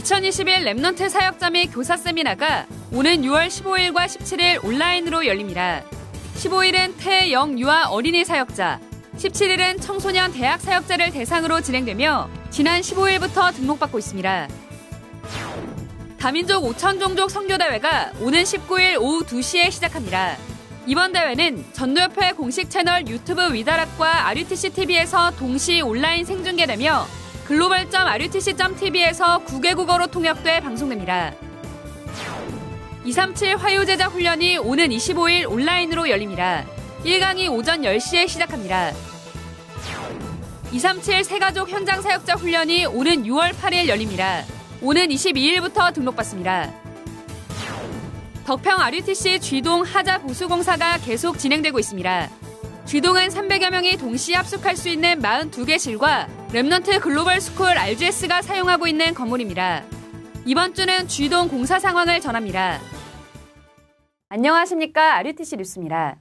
2021 0.00 0.64
Remnant 0.64 1.10
사역자 1.10 1.50
및 1.50 1.66
교사 1.74 1.94
세미나가 1.94 2.66
오는 2.90 3.20
6월 3.20 3.48
15일과 3.48 4.06
17일 4.06 4.64
온라인으로 4.64 5.26
열립니다. 5.26 5.84
15일은 6.36 6.94
태영 6.98 7.58
유아 7.58 7.88
어린이 7.90 8.24
사역자, 8.24 8.80
17일은 9.18 9.82
청소년 9.82 10.32
대학 10.32 10.58
사역자를 10.62 11.10
대상으로 11.10 11.60
진행되며 11.60 12.30
지난 12.48 12.80
15일부터 12.80 13.54
등록받고 13.54 13.98
있습니다. 13.98 14.48
다민족 16.18 16.64
5천 16.64 16.98
종족 16.98 17.30
선교대회가 17.30 18.12
오는 18.20 18.42
19일 18.42 18.98
오후 18.98 19.22
2시에 19.26 19.70
시작합니다. 19.70 20.38
이번 20.86 21.12
대회는 21.12 21.62
전도협회 21.74 22.32
공식 22.32 22.70
채널 22.70 23.06
유튜브 23.06 23.52
위다락과 23.52 24.28
RUTC 24.28 24.70
TV에서 24.70 25.32
동시 25.32 25.82
온라인 25.82 26.24
생중계되며 26.24 27.19
글로벌.rutc.tv에서 27.50 29.44
9개국어로 29.44 30.08
통역돼 30.08 30.60
방송됩니다. 30.60 31.34
237 33.04 33.56
화요제자 33.56 34.06
훈련이 34.06 34.58
오는 34.58 34.88
25일 34.88 35.50
온라인으로 35.50 36.08
열립니다. 36.08 36.64
1강이 37.04 37.50
오전 37.50 37.82
10시에 37.82 38.28
시작합니다. 38.28 38.92
237 40.70 41.24
세가족 41.24 41.70
현장 41.70 42.00
사역자 42.00 42.34
훈련이 42.34 42.86
오는 42.86 43.24
6월 43.24 43.50
8일 43.50 43.88
열립니다. 43.88 44.44
오는 44.80 45.08
22일부터 45.08 45.92
등록받습니다. 45.92 46.72
덕평 48.46 48.80
RUTC 48.80 49.40
쥐동 49.40 49.82
하자 49.82 50.18
보수공사가 50.18 50.98
계속 50.98 51.36
진행되고 51.36 51.80
있습니다. 51.80 52.30
G동은 52.90 53.28
300여 53.28 53.70
명이 53.70 53.98
동시에 53.98 54.34
합숙할 54.34 54.76
수 54.76 54.88
있는 54.88 55.20
42개 55.20 55.78
실과 55.78 56.26
Remnant 56.48 57.00
Global 57.00 57.40
School 57.40 57.78
RGS가 57.78 58.42
사용하고 58.42 58.88
있는 58.88 59.14
건물입니다. 59.14 59.84
이번 60.44 60.74
주는 60.74 61.06
G동 61.06 61.46
공사 61.46 61.78
상황을 61.78 62.18
전합니다. 62.18 62.80
안녕하십니까. 64.28 65.18
RUTC 65.18 65.58
뉴스입니다. 65.58 66.18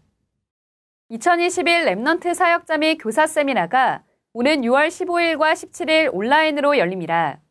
2021 1.10 1.86
Remnant 1.86 2.36
사역자 2.36 2.78
및 2.78 3.00
교사 3.02 3.26
세미나가 3.26 4.04
오는 4.34 4.62
6월 4.62 4.90
15일과 4.90 5.54
17일 5.54 6.12
온라인으로 6.14 6.78
열립니다. 6.78 7.42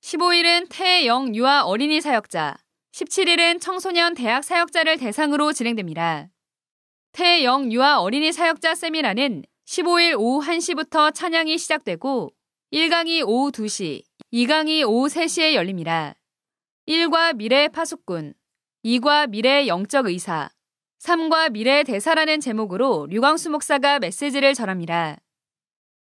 15일은 0.00 0.68
태영 0.70 1.34
유아 1.34 1.64
어린이 1.64 2.00
사역자, 2.00 2.56
17일은 2.94 3.60
청소년 3.60 4.14
대학 4.14 4.42
사역자를 4.42 4.96
대상으로 4.96 5.52
진행됩니다. 5.52 6.31
태영 7.12 7.70
유아 7.70 8.00
어린이 8.00 8.32
사역자 8.32 8.74
세미나는 8.74 9.42
15일 9.66 10.18
오후 10.18 10.40
1시부터 10.40 11.12
찬양이 11.14 11.58
시작되고 11.58 12.32
1강이 12.72 13.22
오후 13.28 13.52
2시, 13.52 14.02
2강이 14.32 14.88
오후 14.88 15.08
3시에 15.08 15.52
열립니다. 15.52 16.14
1과 16.88 17.36
미래의 17.36 17.68
파수꾼, 17.68 18.32
2과 18.86 19.28
미래의 19.28 19.68
영적 19.68 20.06
의사, 20.06 20.48
3과 21.00 21.50
미래의 21.50 21.84
대사라는 21.84 22.40
제목으로 22.40 23.06
류광수 23.10 23.50
목사가 23.50 23.98
메시지를 23.98 24.54
전합니다. 24.54 25.18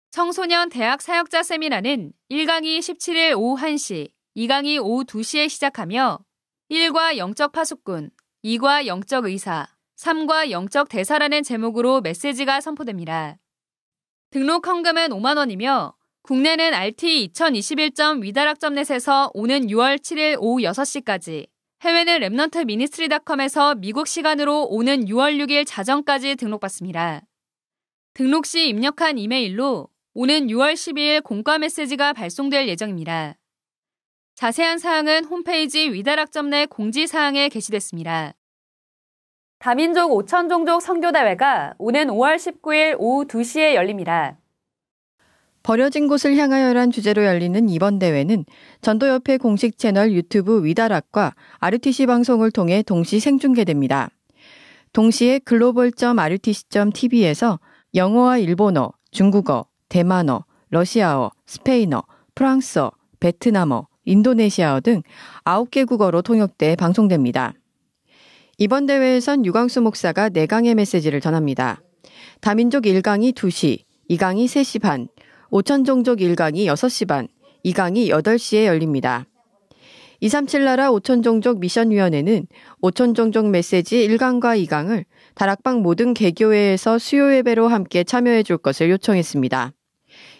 청소년 0.09 0.69
대학 0.69 1.03
사역자 1.03 1.43
세미나는 1.43 2.13
1강이 2.31 2.79
17일 2.79 3.37
오후 3.37 3.61
1시, 3.61 4.09
2강이 4.37 4.83
오후 4.83 5.03
2시에 5.03 5.49
시작하며 5.49 6.25
1과 6.71 7.17
영적 7.17 7.51
파수꾼, 7.51 8.09
2과 8.43 8.87
영적 8.87 9.25
의사, 9.25 9.74
3과 9.97 10.51
영적 10.51 10.89
대사라는 10.89 11.41
제목으로 11.43 12.01
메시지가 12.01 12.61
선포됩니다. 12.61 13.37
등록 14.31 14.67
헌금은 14.67 15.09
5만 15.09 15.37
원이며 15.37 15.95
국내는 16.21 16.71
rt2021.위다락점net에서 16.71 19.31
오는 19.33 19.67
6월 19.67 19.97
7일 19.97 20.37
오후 20.39 20.61
6시까지 20.61 21.47
해외는 21.81 22.21
Remnant 22.21 22.65
Ministry닷컴에서 22.65 23.75
미국 23.75 24.07
시간으로 24.07 24.63
오는 24.65 25.05
6월 25.05 25.37
6일 25.37 25.65
자정까지 25.67 26.35
등록받습니다. 26.35 27.21
등록 28.15 28.45
시 28.45 28.69
입력한 28.69 29.17
이메일로 29.17 29.89
오는 30.13 30.47
6월 30.47 30.73
12일 30.73 31.23
공과 31.23 31.59
메시지가 31.59 32.13
발송될 32.13 32.69
예정입니다. 32.69 33.35
자세한 34.35 34.79
사항은 34.79 35.25
홈페이지 35.25 35.91
위다락점넷 35.91 36.69
공지사항에 36.69 37.49
게시됐습니다. 37.49 38.33
다민족 39.59 40.11
5천 40.11 40.49
종족 40.49 40.81
선교대회가 40.81 41.75
오는 41.77 42.07
5월 42.07 42.35
19일 42.35 42.95
오후 42.99 43.25
2시에 43.25 43.73
열립니다. 43.73 44.37
버려진 45.63 46.07
곳을 46.07 46.37
향하여란 46.37 46.91
주제로 46.91 47.25
열리는 47.25 47.67
이번 47.69 47.97
대회는 47.97 48.45
전도협회 48.81 49.37
공식 49.37 49.79
채널 49.79 50.11
유튜브 50.11 50.63
위다락과 50.63 51.33
RUTC 51.59 52.05
방송을 52.05 52.51
통해 52.51 52.83
동시 52.83 53.19
생중계됩니다. 53.19 54.11
동시에 54.93 55.39
글로벌.rutc.tv에서 55.39 57.59
영어와 57.95 58.37
일본어, 58.37 58.91
중국어, 59.09 59.65
대만어, 59.89 60.45
러시아어, 60.69 61.31
스페인어, 61.47 62.03
프랑스어, 62.35 62.91
베트남어, 63.19 63.87
인도네시아어 64.05 64.81
등 64.81 65.01
9개 65.43 65.87
국어로 65.87 66.21
통역돼 66.21 66.75
방송됩니다. 66.75 67.55
이번 68.57 68.85
대회에선 68.85 69.45
유광수 69.45 69.81
목사가 69.81 70.29
4강의 70.29 70.75
메시지를 70.75 71.19
전합니다. 71.19 71.81
다민족 72.39 72.85
1강이 72.85 73.33
2시, 73.33 73.79
2강이 74.09 74.45
3시 74.45 74.81
반, 74.81 75.09
5천 75.51 75.85
종족 75.85 76.19
1강이 76.19 76.65
6시 76.65 77.05
반, 77.05 77.27
2강이 77.65 78.07
8시에 78.07 78.65
열립니다. 78.65 79.25
237 80.21 80.63
나라 80.63 80.89
5천 80.89 81.21
종족 81.21 81.59
미션위원회는 81.59 82.47
5천 82.81 83.13
종족 83.13 83.49
메시지 83.49 84.07
1강과 84.07 84.57
2강을 84.65 85.03
다락방 85.33 85.81
모든 85.81 86.13
개교회에서 86.13 86.97
수요 86.97 87.35
예배로 87.35 87.67
함께 87.67 88.05
참여해 88.05 88.43
줄 88.43 88.57
것을 88.57 88.89
요청했습니다. 88.89 89.73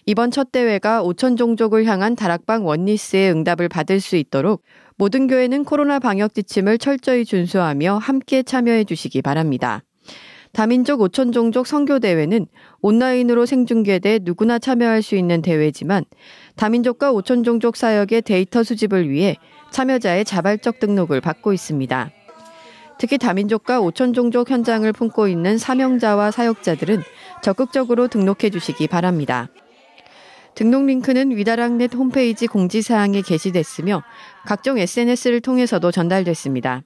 이번 0.06 0.32
첫 0.32 0.54
대회가 0.54 1.04
5천 1.04 1.36
종족을 1.36 1.86
향한 1.86 2.16
다락방 2.16 2.66
원리스의 2.66 3.32
응답을 3.32 3.68
받을 3.68 4.00
수 4.00 4.16
있도록 4.16 4.62
모든 4.98 5.28
교회는 5.28 5.66
코로나 5.66 6.00
방역 6.00 6.34
지침을 6.34 6.78
철저히 6.78 7.26
준수하며 7.26 7.98
함께 7.98 8.44
참여해 8.44 8.86
주시기 8.86 9.22
바랍니다. 9.22 9.84
다민족 10.54 11.02
5천 11.02 11.34
종족 11.34 11.68
선교 11.68 12.00
대회는 12.00 12.48
온라인으로 12.80 13.46
생중계돼 13.46 14.20
누구나 14.22 14.58
참여할 14.58 15.02
수 15.02 15.18
있는 15.18 15.42
대회지만 15.42 16.06
다민족과 16.56 17.12
5천 17.12 17.44
종족 17.44 17.76
사역의 17.76 18.22
데이터 18.22 18.64
수집을 18.64 19.10
위해 19.10 19.36
참여자의 19.72 20.24
자발적 20.24 20.80
등록을 20.80 21.20
받고 21.20 21.52
있습니다. 21.52 22.12
특히 22.98 23.18
다민족과 23.18 23.82
5천 23.82 24.14
종족 24.14 24.50
현장을 24.50 24.90
품고 24.94 25.28
있는 25.28 25.58
사명자와 25.58 26.32
사역자들은 26.32 27.02
적극적으로 27.44 28.08
등록해 28.08 28.50
주시기 28.50 28.88
바랍니다. 28.88 29.50
등록 30.56 30.86
링크는 30.86 31.36
위다락넷 31.36 31.94
홈페이지 31.94 32.48
공지사항에 32.48 33.22
게시됐으며 33.22 34.04
각종 34.46 34.80
SNS를 34.80 35.42
통해서도 35.42 35.92
전달됐습니다. 35.92 36.84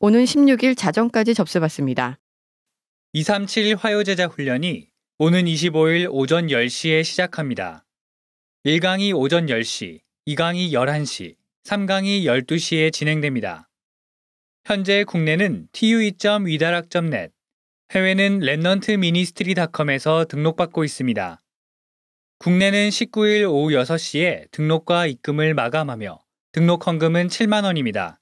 오는 0.00 0.24
16일 0.24 0.76
자정까지 0.76 1.34
접수받습니다. 1.34 2.18
237 3.12 3.76
화요제자 3.76 4.26
훈련이 4.26 4.88
오는 5.18 5.44
25일 5.44 6.08
오전 6.10 6.48
10시에 6.48 7.02
시작합니다. 7.02 7.84
1강이 8.64 9.16
오전 9.16 9.46
10시, 9.46 10.00
2강이 10.26 10.72
11시, 10.72 11.36
3강이 11.64 12.24
12시에 12.24 12.92
진행됩니다. 12.92 13.68
현재 14.64 15.04
국내는 15.04 15.68
tue.위다락.net, 15.72 17.32
해외는 17.92 18.40
Remnant 18.40 18.98
Ministry닷컴에서 18.98 20.26
등록받고 20.26 20.84
있습니다. 20.84 21.40
국내는 22.40 22.90
19일 22.90 23.50
오후 23.50 23.70
6시에 23.70 24.48
등록과 24.52 25.06
입금을 25.06 25.54
마감하며 25.54 26.20
등록 26.52 26.86
헌금은 26.86 27.26
7만 27.26 27.64
원입니다. 27.64 28.20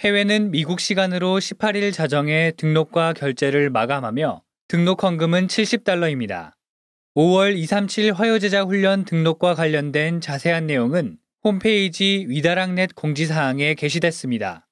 해외는 0.00 0.50
미국 0.50 0.80
시간으로 0.80 1.38
18일 1.38 1.92
자정에 1.92 2.50
등록과 2.56 3.12
결제를 3.12 3.70
마감하며 3.70 4.42
등록 4.66 5.04
헌금은 5.04 5.46
70달러입니다. 5.46 6.54
5월 7.14 7.56
237 7.56 8.12
화요제자 8.12 8.64
훈련 8.64 9.04
등록과 9.04 9.54
관련된 9.54 10.20
자세한 10.20 10.66
내용은 10.66 11.18
홈페이지 11.44 12.26
위다락넷 12.26 12.96
공지사항에 12.96 13.74
게시됐습니다. 13.74 14.66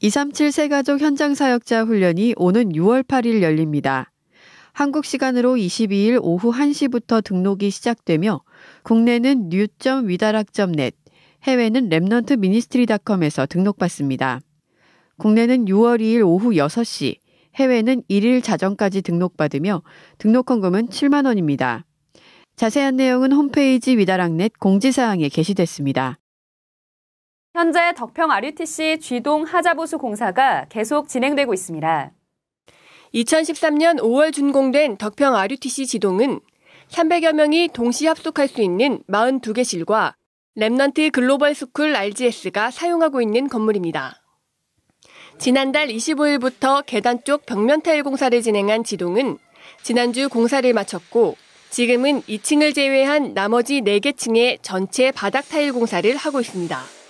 237 0.00 0.52
새가족 0.52 1.00
현장 1.00 1.34
사역자 1.34 1.84
훈련이 1.84 2.34
오는 2.36 2.72
6월 2.72 3.02
8일 3.02 3.40
열립니다. 3.40 4.10
한국 4.74 5.04
시간으로 5.04 5.54
22일 5.54 6.18
오후 6.20 6.50
1시부터 6.50 7.22
등록이 7.22 7.70
시작되며 7.70 8.42
국내는 8.82 9.48
new.위다락.net, 9.52 10.96
해외는 11.44 11.88
Remnant 11.88 12.40
Ministry닷컴에서 12.40 13.46
등록받습니다. 13.46 14.40
국내는 15.16 15.66
6월 15.66 16.00
2일 16.00 16.26
오후 16.26 16.50
6시, 16.50 17.18
해외는 17.54 18.02
1일 18.10 18.42
자정까지 18.42 19.02
등록받으며 19.02 19.82
등록 20.18 20.50
헌금은 20.50 20.88
7만 20.88 21.26
원입니다. 21.26 21.84
자세한 22.56 22.96
내용은 22.96 23.30
홈페이지 23.30 23.96
위다락넷 23.96 24.58
공지사항에 24.58 25.28
게시됐습니다. 25.28 26.18
현재 27.54 27.94
덕평 27.94 28.32
RUTC 28.32 28.98
G동 28.98 29.44
하자보수 29.44 29.98
공사가 29.98 30.66
계속 30.68 31.06
진행되고 31.06 31.54
있습니다. 31.54 32.10
2013년 33.14 34.00
5월 34.00 34.32
준공된 34.32 34.96
덕평 34.96 35.36
RUTC 35.36 35.86
G동은 35.86 36.40
300여 36.88 37.32
명이 37.32 37.68
동시 37.72 38.06
합숙할 38.06 38.48
수 38.48 38.60
있는 38.60 39.02
42개 39.08 39.64
실과 39.64 40.16
Remnant 40.56 41.12
Global 41.12 41.54
School 41.54 41.94
RGS가 41.94 42.72
사용하고 42.72 43.22
있는 43.22 43.48
건물입니다. 43.48 44.20
지난달 45.38 45.88
25일부터 45.88 46.84
계단 46.86 47.22
쪽 47.24 47.46
벽면 47.46 47.82
타일 47.82 48.02
공사를 48.02 48.40
진행한 48.42 48.82
G동은 48.82 49.38
지난주 49.82 50.28
공사를 50.28 50.72
마쳤고 50.72 51.36
지금은 51.70 52.22
2층을 52.22 52.74
제외한 52.74 53.34
나머지 53.34 53.80
4개 53.80 54.16
층의 54.16 54.58
전체 54.62 55.10
바닥 55.12 55.48
타일 55.48 55.72
공사를 55.72 56.14
하고 56.16 56.40
있습니다. 56.40 57.03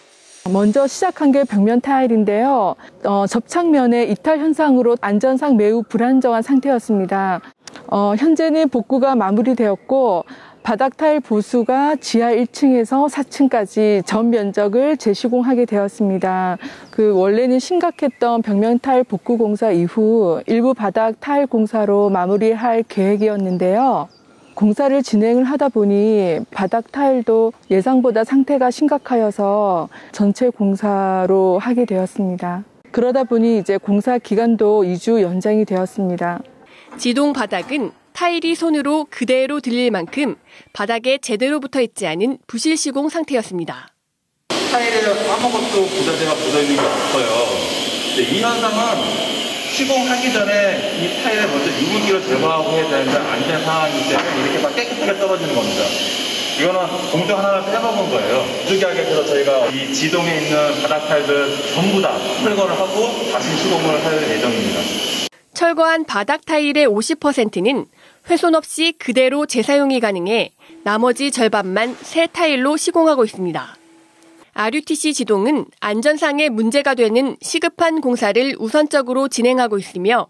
먼저 0.52 0.86
시작한 0.86 1.32
게 1.32 1.42
벽면 1.44 1.80
타일인데요. 1.80 2.74
어, 3.04 3.26
접착면의 3.26 4.10
이탈 4.12 4.38
현상으로 4.38 4.96
안전상 5.00 5.56
매우 5.56 5.82
불안정한 5.82 6.42
상태였습니다. 6.42 7.40
어, 7.86 8.14
현재는 8.18 8.68
복구가 8.68 9.14
마무리되었고 9.14 10.24
바닥 10.62 10.98
타일 10.98 11.20
보수가 11.20 11.96
지하 11.96 12.32
1층에서 12.32 13.08
4층까지 13.08 14.04
전 14.04 14.28
면적을 14.28 14.98
재시공하게 14.98 15.64
되었습니다. 15.64 16.58
그 16.90 17.14
원래는 17.14 17.58
심각했던 17.58 18.42
벽면 18.42 18.80
타일 18.80 19.04
복구 19.04 19.38
공사 19.38 19.70
이후 19.70 20.42
일부 20.46 20.74
바닥 20.74 21.20
타일 21.20 21.46
공사로 21.46 22.10
마무리할 22.10 22.84
계획이었는데요. 22.88 24.08
공사를 24.54 25.02
진행을 25.02 25.44
하다 25.44 25.68
보니 25.68 26.40
바닥 26.50 26.90
타일도 26.92 27.52
예상보다 27.70 28.24
상태가 28.24 28.70
심각하여서 28.70 29.88
전체 30.12 30.48
공사로 30.48 31.58
하게 31.58 31.84
되었습니다. 31.84 32.64
그러다 32.90 33.24
보니 33.24 33.58
이제 33.58 33.76
공사 33.76 34.18
기간도 34.18 34.84
2주 34.84 35.20
연장이 35.20 35.64
되었습니다. 35.64 36.40
지동 36.96 37.32
바닥은 37.32 37.90
타일이 38.12 38.54
손으로 38.54 39.06
그대로 39.10 39.60
들릴 39.60 39.90
만큼 39.90 40.36
바닥에 40.72 41.18
제대로 41.18 41.58
붙어 41.58 41.80
있지 41.80 42.06
않은 42.06 42.38
부실 42.46 42.76
시공 42.76 43.08
상태였습니다. 43.08 43.88
타일에 44.70 45.02
아무것도 45.32 45.84
부자재가 45.84 46.34
묻어 46.34 46.60
있는 46.60 46.76
게 46.76 46.80
없어요. 46.80 47.26
이 48.16 48.40
현상은 48.40 49.33
시공하기 49.74 50.32
전에 50.32 50.98
이 51.02 51.22
타일에 51.22 51.46
먼저 51.46 51.66
유분기를 51.68 52.22
제거하고 52.22 52.70
해야 52.70 52.88
되는데 52.88 53.18
안 53.18 53.42
된 53.44 53.60
상황이기 53.64 54.08
때문에 54.08 54.42
이렇게 54.44 54.58
막 54.62 54.74
깨끗하게 54.76 55.18
떨어지는 55.18 55.52
겁니다. 55.54 55.82
이거는 56.60 57.10
공정 57.10 57.38
하나를 57.40 57.64
빼먹은 57.64 58.10
거예요. 58.10 58.44
부득이하게 58.62 59.04
저희가 59.26 59.66
이 59.70 59.92
지동에 59.92 60.38
있는 60.42 60.80
바닥 60.82 61.08
타일들 61.08 61.56
전부 61.74 62.00
다 62.00 62.16
철거를 62.44 62.78
하고 62.78 63.08
다시 63.32 63.56
시공을 63.56 64.04
할 64.04 64.22
예정입니다. 64.30 64.80
철거한 65.54 66.04
바닥 66.04 66.44
타일의 66.46 66.86
50%는 66.86 67.86
훼손 68.30 68.54
없이 68.54 68.92
그대로 68.96 69.44
재사용이 69.46 69.98
가능해 69.98 70.52
나머지 70.84 71.32
절반만 71.32 71.96
새 72.00 72.28
타일로 72.28 72.76
시공하고 72.76 73.24
있습니다. 73.24 73.76
RUTC 74.56 75.14
지동은 75.14 75.66
안전상의 75.80 76.48
문제가 76.48 76.94
되는 76.94 77.36
시급한 77.42 78.00
공사를 78.00 78.54
우선적으로 78.60 79.26
진행하고 79.26 79.78
있으며 79.78 80.28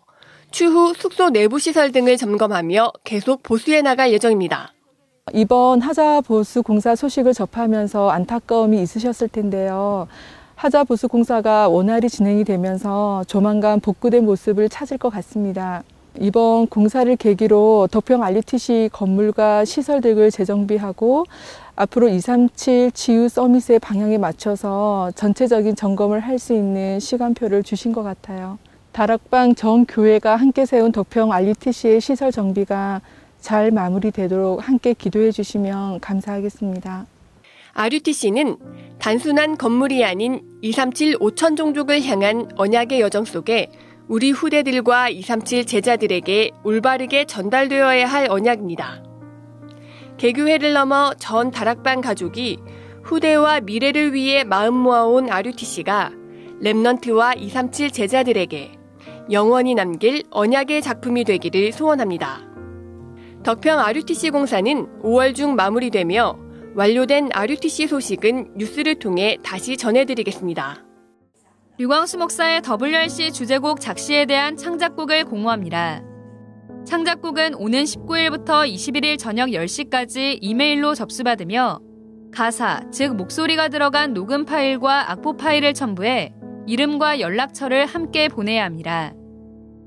추후 0.50 0.94
숙소 0.94 1.28
내부 1.28 1.58
시설 1.58 1.92
등을 1.92 2.16
점검하며 2.16 2.92
계속 3.04 3.42
보수해 3.42 3.82
나갈 3.82 4.12
예정입니다. 4.12 4.72
이번 5.34 5.82
하자 5.82 6.22
보수 6.22 6.62
공사 6.62 6.96
소식을 6.96 7.34
접하면서 7.34 8.08
안타까움이 8.08 8.80
있으셨을 8.80 9.28
텐데요. 9.28 10.08
하자 10.54 10.84
보수 10.84 11.06
공사가 11.06 11.68
원활히 11.68 12.08
진행이 12.08 12.44
되면서 12.44 13.24
조만간 13.26 13.80
복구된 13.80 14.24
모습을 14.24 14.70
찾을 14.70 14.96
것 14.96 15.10
같습니다. 15.10 15.82
이번 16.20 16.68
공사를 16.68 17.14
계기로 17.16 17.88
덕평 17.90 18.22
RUTC 18.22 18.90
건물과 18.92 19.64
시설 19.64 20.00
등을 20.00 20.30
재정비하고 20.30 21.24
앞으로 21.74 22.08
237 22.08 22.92
지유 22.92 23.28
서밋의 23.28 23.80
방향에 23.80 24.16
맞춰서 24.18 25.10
전체적인 25.16 25.74
점검을 25.74 26.20
할 26.20 26.38
수 26.38 26.52
있는 26.52 27.00
시간표를 27.00 27.62
주신 27.62 27.92
것 27.92 28.02
같아요. 28.02 28.58
다락방 28.92 29.54
전 29.56 29.86
교회가 29.86 30.36
함께 30.36 30.66
세운 30.66 30.92
덕평 30.92 31.32
RUTC의 31.32 32.00
시설 32.00 32.30
정비가 32.30 33.00
잘 33.40 33.70
마무리되도록 33.72 34.66
함께 34.66 34.94
기도해 34.94 35.32
주시면 35.32 36.00
감사하겠습니다. 36.00 37.06
RUTC는 37.74 38.56
단순한 39.00 39.58
건물이 39.58 40.04
아닌 40.04 40.42
237 40.62 41.18
5천 41.18 41.56
종족을 41.56 42.04
향한 42.04 42.48
언약의 42.56 43.00
여정 43.00 43.24
속에 43.24 43.70
우리 44.06 44.32
후대들과 44.32 45.08
237 45.08 45.64
제자들에게 45.64 46.50
올바르게 46.62 47.24
전달되어야 47.24 48.06
할 48.06 48.26
언약입니다. 48.30 49.02
개교회를 50.18 50.74
넘어 50.74 51.14
전 51.14 51.50
다락방 51.50 52.02
가족이 52.02 52.58
후대와 53.02 53.60
미래를 53.60 54.12
위해 54.12 54.44
마음 54.44 54.74
모아온 54.74 55.30
RUTC가 55.30 56.12
랩넌트와 56.60 57.38
237 57.40 57.90
제자들에게 57.90 58.72
영원히 59.30 59.74
남길 59.74 60.22
언약의 60.30 60.82
작품이 60.82 61.24
되기를 61.24 61.72
소원합니다. 61.72 62.42
덕평 63.42 63.78
RUTC 63.78 64.30
공사는 64.30 64.86
5월 65.02 65.34
중 65.34 65.54
마무리되며 65.54 66.38
완료된 66.74 67.30
RUTC 67.32 67.86
소식은 67.86 68.52
뉴스를 68.56 68.98
통해 68.98 69.38
다시 69.42 69.78
전해드리겠습니다. 69.78 70.83
류광수 71.76 72.18
목사의 72.18 72.62
WRC 72.62 73.32
주제곡 73.32 73.80
작시에 73.80 74.26
대한 74.26 74.56
창작곡을 74.56 75.24
공모합니다. 75.24 76.02
창작곡은 76.86 77.54
오는 77.56 77.82
19일부터 77.82 78.64
21일 78.72 79.18
저녁 79.18 79.48
10시까지 79.48 80.38
이메일로 80.40 80.94
접수받으며 80.94 81.80
가사, 82.32 82.88
즉 82.92 83.16
목소리가 83.16 83.70
들어간 83.70 84.14
녹음 84.14 84.44
파일과 84.44 85.10
악보 85.10 85.36
파일을 85.36 85.74
첨부해 85.74 86.32
이름과 86.68 87.18
연락처를 87.18 87.86
함께 87.86 88.28
보내야 88.28 88.64
합니다. 88.64 89.12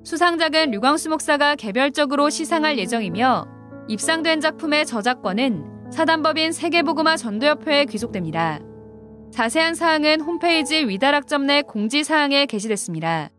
수상작은 0.04 0.72
류광수 0.72 1.08
목사가 1.08 1.56
개별적으로 1.56 2.30
시상할 2.30 2.78
예정이며 2.80 3.48
입상된 3.88 4.42
작품의 4.42 4.86
저작권은 4.86 5.92
사단법인 5.94 6.52
세계보그마 6.52 7.16
전도협회에 7.16 7.86
귀속됩니다. 7.86 8.60
자세한 9.32 9.76
사항은 9.76 10.22
홈페이지 10.22 10.88
위다락점 10.88 11.46
내 11.46 11.62
공지사항에 11.62 12.46
게시됐습니다. 12.46 13.30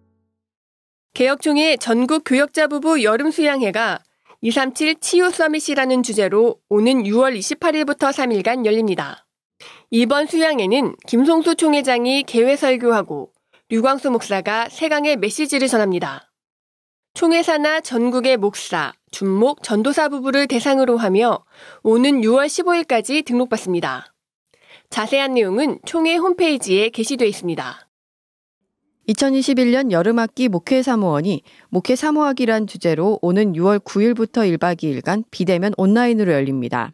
개혁총회 1.14 1.76
전국 1.78 2.22
교역자 2.24 2.68
부부 2.68 3.02
여름 3.02 3.30
수양회가 3.30 3.98
237 4.40 5.00
치유 5.00 5.30
서밋이라는 5.30 6.02
주제로 6.04 6.60
오는 6.68 7.02
6월 7.02 7.36
28일부터 7.36 8.12
3일간 8.12 8.64
열립니다. 8.64 9.26
이번 9.90 10.26
수양회는 10.26 10.94
김송수 11.06 11.56
총회장이 11.56 12.22
개회 12.22 12.54
설교하고 12.54 13.32
류광수 13.68 14.10
목사가 14.10 14.68
세강의 14.68 15.16
메시지를 15.16 15.66
전합니다. 15.66 16.30
총회사나 17.14 17.80
전국의 17.80 18.36
목사, 18.36 18.92
준목, 19.10 19.64
전도사 19.64 20.08
부부를 20.08 20.46
대상으로 20.46 20.98
하며 20.98 21.44
오는 21.82 22.20
6월 22.20 22.46
15일까지 22.46 23.24
등록받습니다. 23.24 24.14
자세한 24.90 25.34
내용은 25.34 25.78
총회 25.84 26.16
홈페이지에 26.16 26.88
게시되어 26.88 27.28
있습니다. 27.28 27.88
2021년 29.08 29.90
여름학기 29.90 30.48
목회 30.48 30.82
사모원이 30.82 31.42
목회 31.70 31.96
사모하기란 31.96 32.66
주제로 32.66 33.18
오는 33.22 33.52
6월 33.52 33.78
9일부터 33.78 34.58
1박 34.58 34.82
2일간 34.82 35.24
비대면 35.30 35.72
온라인으로 35.76 36.32
열립니다. 36.32 36.92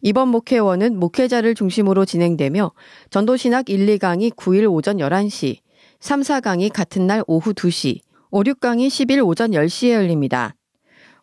이번 0.00 0.28
목회원은 0.28 0.98
목회자를 0.98 1.54
중심으로 1.54 2.04
진행되며 2.04 2.72
전도신학 3.10 3.70
1, 3.70 3.86
2강이 3.86 4.34
9일 4.34 4.70
오전 4.70 4.98
11시, 4.98 5.58
3, 6.00 6.20
4강이 6.20 6.72
같은 6.72 7.06
날 7.06 7.22
오후 7.26 7.54
2시, 7.54 8.00
5, 8.30 8.42
6강이 8.42 8.88
10일 8.88 9.26
오전 9.26 9.52
10시에 9.52 9.92
열립니다. 9.92 10.54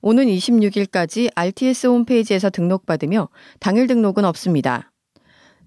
오는 0.02 0.26
26일까지 0.26 1.30
RTS 1.36 1.88
홈페이지에서 1.88 2.50
등록받으며 2.50 3.30
당일 3.60 3.88
등록은 3.88 4.26
없습니다. 4.26 4.91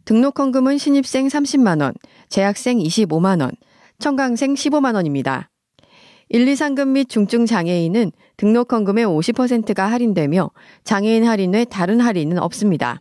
등록 0.04 0.38
헌금은 0.38 0.78
신입생 0.78 1.28
30만원, 1.28 1.94
재학생 2.28 2.78
25만원, 2.78 3.52
청강생 3.98 4.54
15만 4.54 4.94
원입니다. 4.94 5.50
1, 6.28 6.48
2 6.48 6.56
상급 6.56 6.88
및 6.88 7.08
중증 7.08 7.46
장애인은 7.46 8.12
등록 8.36 8.72
헌금의 8.72 9.06
50%가 9.06 9.90
할인되며 9.90 10.50
장애인 10.82 11.24
할인 11.24 11.52
외 11.52 11.64
다른 11.64 12.00
할인은 12.00 12.38
없습니다. 12.38 13.00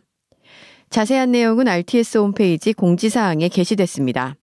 자세한 0.90 1.32
내용은 1.32 1.66
RTS 1.66 2.18
홈페이지 2.18 2.72
공지사항에 2.72 3.48
게시됐습니다. 3.48 4.36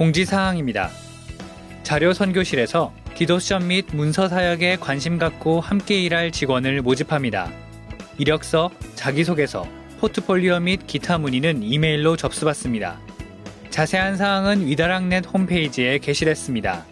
공지사항입니다. 0.00 0.88
자료 1.82 2.14
선교실에서 2.14 2.90
기도 3.14 3.38
시험 3.38 3.68
및 3.68 3.84
문서 3.92 4.28
사역에 4.28 4.76
관심 4.76 5.18
갖고 5.18 5.60
함께 5.60 6.00
일할 6.00 6.30
직원을 6.30 6.80
모집합니다. 6.80 7.52
이력서, 8.16 8.70
자기소개서, 8.94 9.68
포트폴리오 9.98 10.60
및 10.60 10.86
기타 10.86 11.18
문의는 11.18 11.62
이메일로 11.62 12.16
접수받습니다. 12.16 12.98
자세한 13.68 14.16
사항은 14.16 14.66
위다락넷 14.68 15.26
홈페이지에 15.26 15.98
게시됐습니다. 15.98 16.86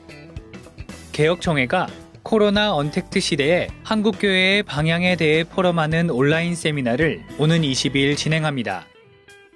개혁총회가 1.12 1.86
코로나 2.22 2.74
언택트 2.74 3.20
시대에 3.20 3.68
한국교회의 3.84 4.64
방향에 4.64 5.16
대해 5.16 5.44
포럼하는 5.44 6.10
온라인 6.10 6.54
세미나를 6.54 7.22
오는 7.38 7.62
22일 7.62 8.18
진행합니다. 8.18 8.84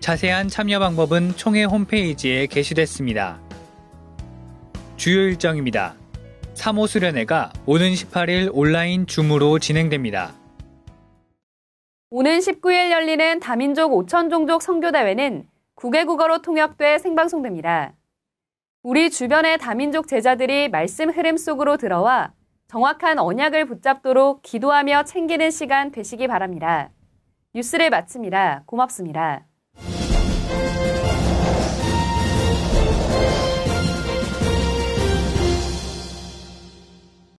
자세한 0.02 0.48
참여 0.48 0.80
방법은 0.80 1.36
총회 1.36 1.62
홈페이지에 1.62 2.48
게시됐습니다. 2.48 3.38
주요 4.96 5.20
일정입니다. 5.20 5.94
3호 6.54 6.88
수련회가 6.88 7.52
오는 7.66 7.92
18일 7.92 8.50
온라인 8.52 9.06
줌으로 9.06 9.60
진행됩니다. 9.60 10.34
오는 12.10 12.40
19일 12.40 12.90
열리는 12.90 13.38
다민족 13.38 13.92
5천 13.92 14.28
종족 14.28 14.62
선교대회는 14.62 15.46
국외국어로 15.76 16.42
통역돼 16.42 16.98
생방송됩니다. 16.98 17.92
우리 18.82 19.08
주변의 19.08 19.58
다민족 19.58 20.08
제자들이 20.08 20.68
말씀 20.68 21.10
흐름 21.10 21.36
속으로 21.36 21.76
들어와 21.76 22.32
정확한 22.66 23.20
언약을 23.20 23.66
붙잡도록 23.66 24.42
기도하며 24.42 25.04
챙기는 25.04 25.52
시간 25.52 25.92
되시기 25.92 26.26
바랍니다. 26.26 26.90
뉴스를 27.54 27.90
마칩니다. 27.90 28.64
고맙습니다. 28.66 29.46